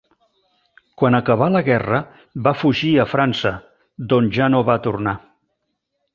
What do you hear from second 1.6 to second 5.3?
guerra va fugir a França, d'on ja no va tornar.